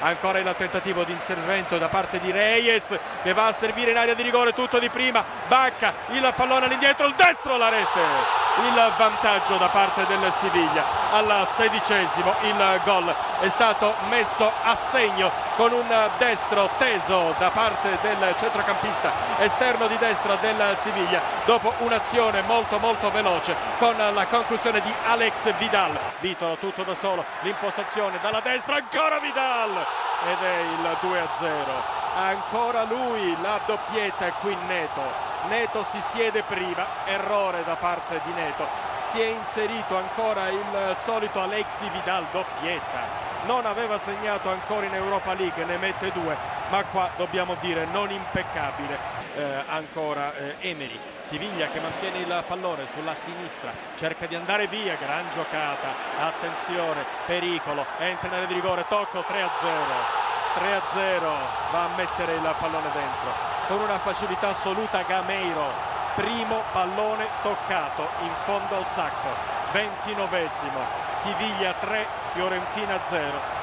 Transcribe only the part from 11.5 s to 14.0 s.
sedicesimo il gol è stato